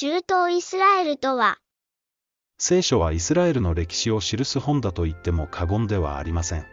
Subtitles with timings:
[0.00, 1.58] 中東イスラエルとは、
[2.56, 6.64] 聖書はイスラエルの歴史を記す本だと言っても過言ではありません。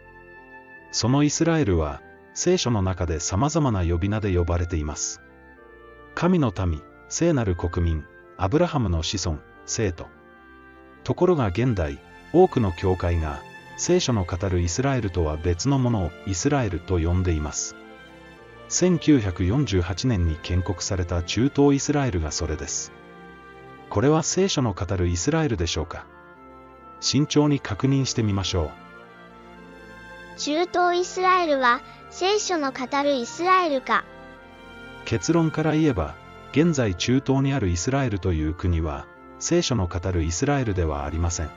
[0.92, 2.00] そのイスラエルは、
[2.32, 5.20] 聖書の中で様々な呼び名で呼ばれています。
[6.14, 6.80] 神の民、
[7.10, 8.04] 聖なる国民、
[8.38, 10.06] アブラハムの子孫、生徒。
[11.04, 11.98] ところが現代、
[12.32, 13.42] 多くの教会が、
[13.76, 17.76] 聖書の語るイスラエルとは別のものをイスラエルと呼んでいます。
[18.70, 22.90] 1948年に建国された中東イスラエルがそれです。
[23.98, 26.06] これは聖書の語るイスラエルでしょうか？
[27.00, 28.70] 慎重に確認してみましょ
[30.36, 30.38] う。
[30.38, 34.04] 中東イスラエルは聖書の語るイスラエルか？
[35.04, 36.14] 結論から言えば、
[36.52, 39.04] 現在中東にあるイスラエルという国は、
[39.40, 41.50] 聖書の語るイスラエルではありません。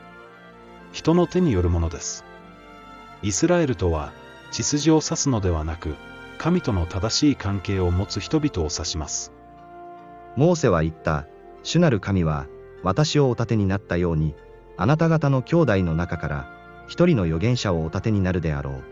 [0.92, 2.26] 人の手によるものです。
[3.22, 4.14] イスラエルとは、
[4.50, 5.94] 血筋を指すのではなく、
[6.40, 9.32] 神との正しい関係を持つ人々を指します。
[10.36, 11.28] モーセは言った、
[11.64, 12.48] 主なる神は、
[12.84, 14.36] 私をお立てになったように、
[14.78, 18.84] あなた方の兄弟の中から、一人の預言者をお立てになるであろう。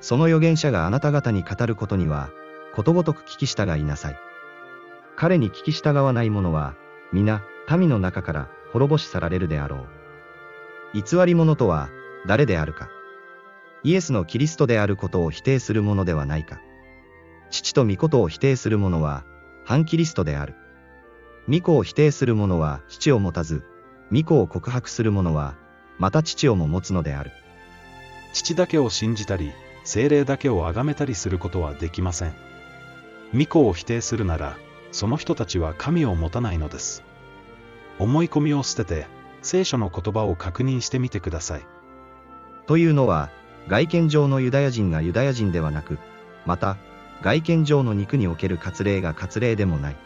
[0.00, 2.30] その預言者があなた方に語ることには、
[2.74, 4.16] ことごとく聞き従いなさい。
[5.16, 6.74] 彼に聞き従わない者は、
[7.12, 11.00] 皆、民の中から滅ぼし去られるであろう。
[11.00, 11.88] 偽り者とは、
[12.26, 12.88] 誰であるか。
[13.82, 16.60] イエスのキリストであることを否定する者ではないか。
[17.50, 19.24] 父と御子を否定する者は、
[19.64, 20.54] 反キリストである。
[21.48, 23.64] 御子を否定する者は父を持たず、
[24.12, 25.54] 御子を告白する者は、
[25.98, 27.32] また父をも持つのである。
[28.32, 29.52] 父だけを信じたり、
[29.84, 32.34] 精霊だけを崇めたりすることはできません。
[33.34, 34.56] 御子を否定するなら、
[34.90, 37.02] その人たちは神を持たないのです。
[37.98, 39.06] 思い込みを捨てて、
[39.42, 41.66] 聖書の言葉を確認してみてください。
[42.66, 43.30] というのは、
[43.68, 45.98] 外見上のユダヤ人がユダヤ人ではなく、
[46.46, 46.76] また、
[47.22, 49.96] 外見上の肉における割礼が割礼でもない。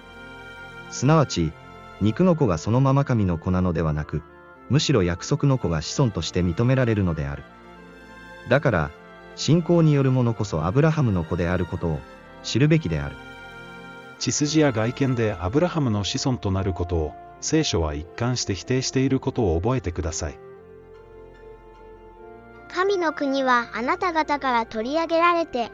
[0.91, 1.53] すなわち、
[2.00, 4.23] 肉の子がそのまま神の子なのではなく、
[4.68, 7.42] むしろ約束の子が子孫として認められるのである。
[8.48, 8.90] だから、
[9.36, 12.01] 信仰による者こそアブラハムの子であることを
[12.42, 13.17] 知るべきである。
[14.18, 20.39] 血筋や外見でアブラハムの子孫となることを、聖書は一貫して否定していることを覚えてください。
[22.68, 25.70] 神の国はあなた方から取り上げられて。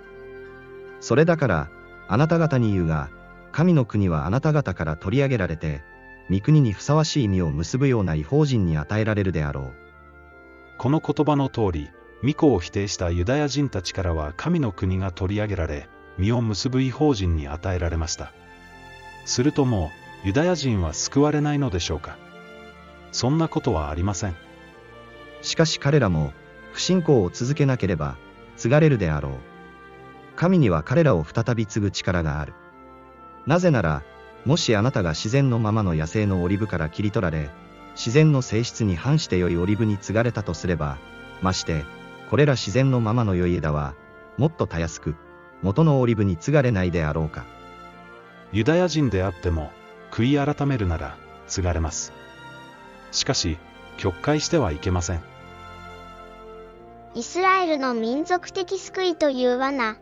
[1.00, 1.68] それだから、
[2.06, 3.08] あなた方に言うが、
[3.54, 5.84] 神の国はあなた方から取り上げられて、
[6.28, 9.72] 御国にふさわしい実を結ぶような違法人に与えられるであろう。
[10.76, 11.88] この言葉の通り、
[12.24, 15.88] 御子を否定したユダヤ人たちからは神の国が取り上げられ、
[16.18, 18.32] 実を結ぶ違法人に与えられました。
[19.24, 19.92] するとも
[20.24, 22.18] う、ユダヤ人は救われないのでしょうか。
[23.12, 24.34] そんなことはありません。
[25.42, 26.32] しかし彼らも、
[26.72, 28.16] 不信仰を続けなければ、
[28.56, 29.32] 継がれるであろう。
[30.34, 32.54] 神には彼らを再び継ぐ力がある。
[33.46, 34.02] なぜなら、
[34.44, 37.50] もしあなたが自然のままの野生のオリブから切り取られ、
[37.94, 40.98] 自然の性質に反して良いオリブに継がれたとすれば、
[41.42, 41.84] まして、
[42.30, 43.94] これら自然のままの良い枝は、
[44.36, 45.14] もっとたやすく、
[45.62, 47.44] 元のオリブに継がれないであろうか。
[48.52, 49.70] ユダヤ人であっても、
[50.10, 51.16] 悔い改めるなら、
[51.46, 52.12] 継がれます。
[53.12, 53.58] しかし、
[53.96, 55.22] 曲解してはいけません。
[57.14, 59.98] イスラエルの民族的救いという罠。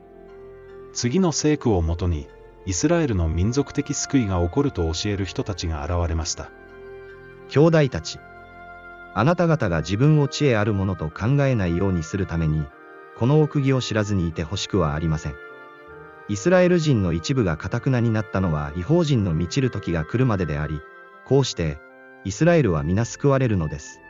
[0.95, 2.29] 次の聖句をもとに、
[2.65, 6.51] イスラエルの民族的救いが起こると教える人たちが現れました。
[7.49, 8.19] 兄弟たち。
[9.15, 12.65] あなた方が自分を知恵あるものと考えないようにするために、
[13.19, 15.35] この奥義を知らずにいてほしくはありません。
[16.29, 20.81] イスラエル人の一部が堅くなになったのは違法人の満ちる時が来るまでであり、
[21.27, 21.79] こうして、
[22.25, 24.01] イスラエルは皆救われるのです。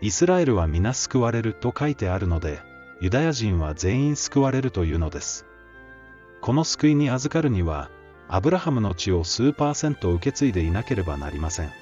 [0.00, 2.60] イスラエルは皆救われると書いてあるので、
[3.00, 5.44] ユダヤ人は全員救われるというのです。
[6.46, 7.90] この救いに預かるには、
[8.28, 11.72] アブラハムの血を数パーセント受け継いでいなければなりません。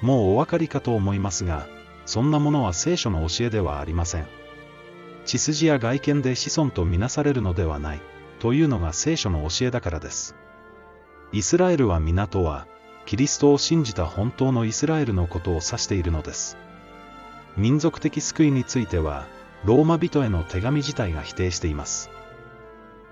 [0.00, 1.66] もうお分かりかと思いますが、
[2.06, 4.26] そんなものは聖書の教えではありません。
[5.26, 8.00] 血筋や外見で子孫とみなされるのではない、
[8.38, 10.34] というのが聖書の教えだからです。
[11.32, 12.66] イスラエルは港は、
[13.04, 16.56] キリストを信じた本当のイスラエルのことを指しているのです。
[17.58, 19.26] 民族的救いについては、
[19.66, 22.08] ローマ人への手紙自体が否定しています。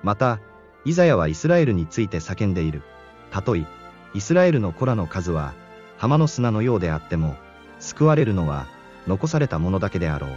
[0.03, 0.41] また、
[0.85, 2.83] イザヤはイスラエルについて叫んでいる。
[3.31, 3.67] たとえ、
[4.13, 5.55] イスラエルの子らの数は、
[5.97, 7.37] 浜の砂のようであっても、
[7.81, 8.67] 救われるのは、
[9.07, 10.31] 残された者だけであろう。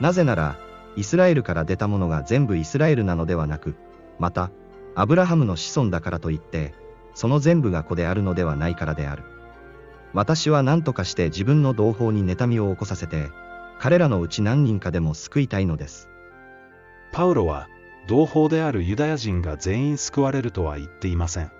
[0.00, 0.56] なぜなら、
[0.96, 3.74] イスラエルから出た者が全部イスラエルなのではなく、
[4.18, 4.50] また、
[4.94, 6.74] アブラハムの子孫だからといって、
[7.14, 9.24] その全部が子であるのではないからである。
[10.14, 13.28] 私は何とかして自分の同胞に妬みを起こさせて、
[13.78, 16.08] 彼らのうち何人かでも救いたいのです。
[17.12, 17.68] パウロは、
[18.06, 21.50] 同胞であるユダヤ人が全員救われるとは言っていません。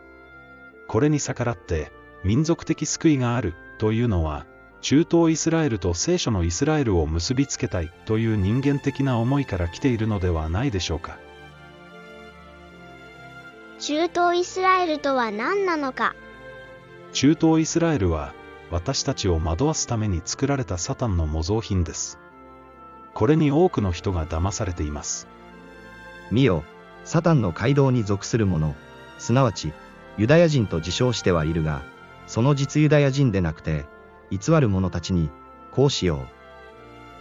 [0.88, 1.90] これに逆らって、
[2.24, 4.46] 民族的救いがあるというのは、
[4.80, 11.18] 中東イスラエルと聖書のイスラエルを結びつけたいという人間的な思いから来ているのではないでしょうか。
[13.80, 16.14] 中東イスラエルとは何なのか？
[17.12, 18.32] 中東イスラエルは、
[18.70, 22.18] 私たちを惑わすために作られたサタンの模造品です。
[23.14, 25.26] これに多くの人が騙されています。
[26.30, 26.64] 見よ、
[27.04, 28.74] サタンの街道に属する者、
[29.18, 29.72] すなわち、
[30.18, 31.82] ユダヤ人と自称してはいるが、
[32.26, 33.84] その実ユダヤ人でなくて、
[34.30, 35.30] 偽る者たちに、
[35.70, 36.26] こうしよ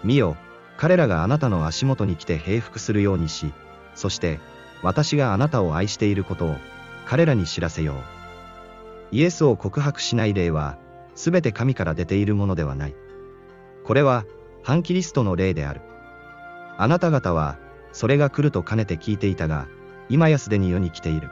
[0.03, 0.07] う。
[0.07, 0.37] 見よ、
[0.77, 3.53] 彼らがあなたの足元に来て平服するようにし、
[3.93, 4.39] そして、
[4.81, 6.55] 私があなたを愛していることを、
[7.05, 7.95] 彼らに知らせよう。
[9.11, 10.77] イエスを告白しない霊は、
[11.15, 12.95] すべて神から出ているものではない。
[13.83, 14.25] これは、
[14.63, 15.81] 反キリストの霊である。
[16.77, 17.57] あなた方は、
[17.95, 19.69] それが来るとかねて聞いていたが、
[20.09, 21.30] 今やすでに世に来ている。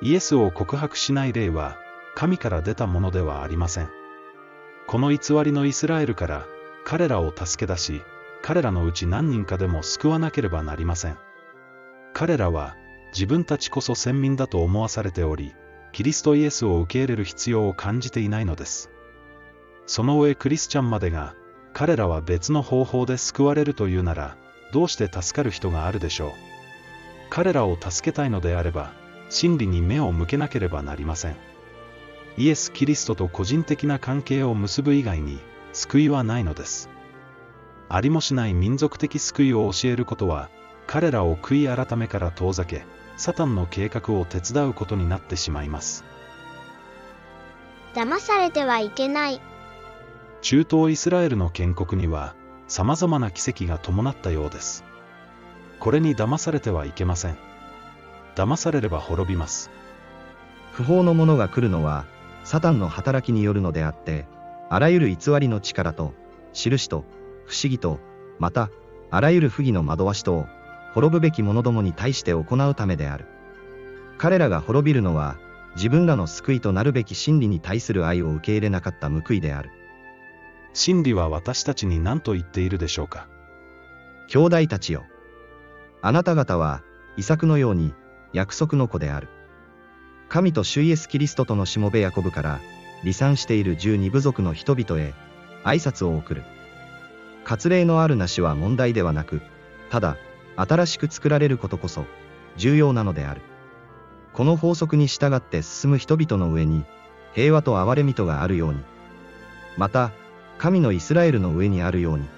[0.00, 1.76] イエスを告白しない霊は、
[2.14, 3.88] 神から出たものではありません。
[4.86, 6.46] この偽りのイスラエルから、
[6.84, 8.02] 彼らを助け出し、
[8.40, 11.18] 彼らのうち何人かでも救わなければなりません。
[12.12, 12.76] 彼らは、
[13.12, 15.56] 自分たちこそ先民だと思わされており、
[15.90, 18.92] キリストイエスを受け入れる必要を感じていないのです。
[19.86, 21.34] その上クリスチャンまでが、
[21.72, 24.36] 彼らは別の方法で救われるというなら、
[24.72, 26.32] どうして助かる人があるでしょう。
[27.30, 28.92] 彼らを助けたいのであれば、
[29.30, 31.36] 真理に目を向けなければなりません。
[32.36, 35.38] イエス・キリストと個人的な関係を結ぶ以外に、
[35.72, 36.88] 救いはないのです。
[37.88, 40.50] ありもしない民族的救いを教えることは、
[40.86, 42.84] 彼らを悔い改めから遠ざけ、
[43.16, 46.04] サタンの計画を手伝うことになってしまいます。
[47.94, 49.40] 騙されてはいけない。
[50.40, 52.34] 中東イスラエルの建国には、
[52.68, 54.84] 様々な奇跡が伴ったようです。
[55.80, 57.36] これに騙されてはいけません。
[58.34, 59.70] 騙されれば滅びます。
[60.72, 62.04] 不法の者が来るのは、
[62.44, 64.26] サタンの働きによるのであって、
[64.68, 66.12] あらゆる偽りの力と、
[66.52, 67.04] 印と、
[67.46, 68.00] 不思議と、
[68.38, 68.70] また、
[69.10, 70.46] あらゆる不義の惑わしとを、
[70.92, 73.26] 滅ぶべき者どもに対して行うためである。
[74.18, 75.36] 彼らが滅びるのは、
[75.76, 79.70] 自分らの救いとなるべき真理に対する愛を受け入れなかった報いである。
[80.72, 83.26] 真理は私たちに何と言っているでしょうか？
[84.28, 85.04] 兄弟たちよ。
[86.02, 86.82] あなた方は、
[87.16, 87.94] 遺作のように、
[88.32, 89.28] 約束の子である。
[90.28, 92.60] 神と主イエス・キリストとのしもべヤコブから、
[93.00, 95.14] 離散している十二部族の人々へ、
[95.64, 96.44] 挨拶を送る。
[97.44, 99.40] 割礼のあるなしは問題ではなく、
[99.90, 100.16] ただ、
[100.56, 102.04] 新しく作られることこそ、
[102.56, 103.40] 重要なのである。
[104.34, 106.84] この法則に従って進む人々の上に、
[107.32, 108.84] 平和と憐れみとがあるように。
[109.76, 110.12] また、
[110.58, 112.28] 神のイスラエルの上にあるように。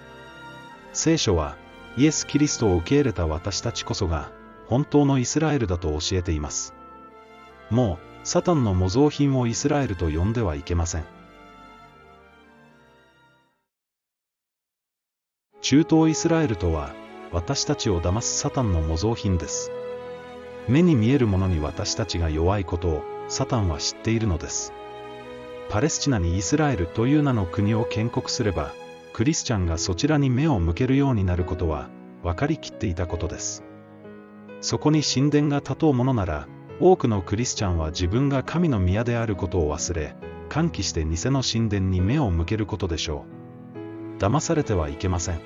[0.93, 1.57] 聖書は、
[1.97, 4.31] イエス・キリストを受け入れた私たちこそが、
[4.67, 6.75] 本当のイスラエルだと教えています。
[7.71, 11.05] もう、サタンの模造品をイスラエルと呼んではいけません。
[15.63, 16.93] 中東イスラエルとは、
[17.33, 19.71] 私たちを騙すサタンの模造品です。
[20.69, 24.73] 目に見えるものに私たちが弱いことを、サタンは知っているのです。
[25.71, 28.73] パレスチナにイスラエルという名の国を建国すれば、
[29.13, 31.89] クリスチャンがそちらに目を向けるようになることは、
[32.25, 33.63] 分かりきっていたことです。
[34.61, 36.49] そこに神殿が立とうものなら、
[36.81, 40.17] 多くのクリスチャンは自分が神の宮であることを忘れ、
[40.49, 43.25] 歓喜して偽の神殿に目を向けることでしょ
[44.17, 44.19] う。
[44.19, 45.41] 騙されてはいけません。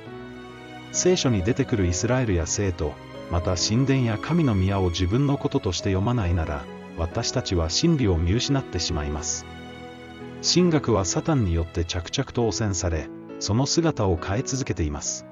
[0.93, 2.95] 聖書に出てくるイスラエルや生徒、
[3.31, 6.65] また神殿や神の宮を自分のこととして読まないなら、
[6.97, 9.45] 私たちは真理を見失ってしまいます。
[10.47, 13.09] 神学はサタンによって着々と汚染され、
[13.39, 15.25] その姿を変え続けています。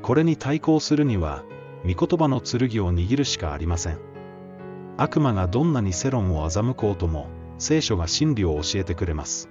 [0.00, 1.44] これに対抗するには、
[1.84, 3.98] 御言葉の剣を握るしかありません。
[4.96, 7.28] 悪魔がどんなに世論を欺こうとも、
[7.58, 9.50] 聖書が真理を教えてくれます。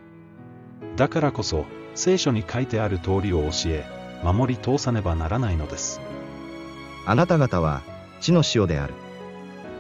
[0.96, 3.86] だからこそ、聖書に書いてある通りを教え、
[4.24, 6.02] 守り通さねばならないのです。
[7.06, 7.84] あなた方は、
[8.22, 8.96] 地の塩である。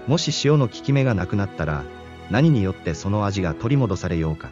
[0.05, 1.83] もし塩の効き目がなくなったら、
[2.29, 4.51] 何によってその味が取り戻されようか。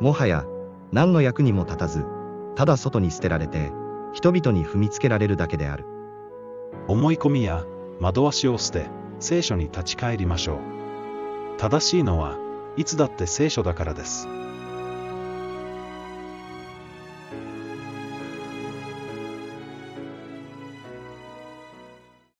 [0.00, 0.44] もはや、
[0.92, 2.06] 何の役にも立たず、
[2.54, 3.72] ただ外に捨てられて、
[4.12, 5.84] 人々に踏みつけられるだけである。
[6.88, 7.64] 思い込みや
[8.00, 8.86] 惑わしを捨て、
[9.20, 10.58] 聖書に立ち返りましょう。
[11.58, 12.36] 正しいのは、
[12.76, 14.28] いつだって聖書だからです。